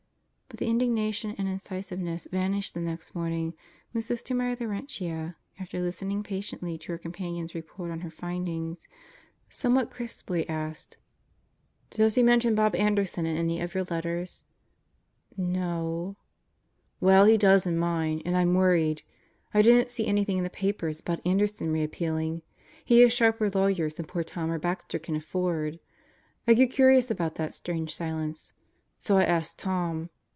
[0.53, 3.53] But the indignation and incisiveness vanished the next morning
[3.93, 8.85] when Sister Mary Laurentia after listening patiently to her companion's report on her findings,
[9.47, 10.97] somewhat crisply asked,
[11.91, 14.43] "Does he mention Bob Anderson in any of your letters?"
[15.39, 16.15] "N o o o." Christmas
[16.99, 19.03] Gifts 141 "Well, he does in mine, and I'm worried.
[19.53, 22.41] I didn't see anything in the papers about Anderson re appealing.
[22.83, 25.79] He has sharper law yers than poor Tom or Baxter can afford.
[26.45, 28.51] I grew curious about that strange silence;
[28.99, 30.09] so I asked Tom.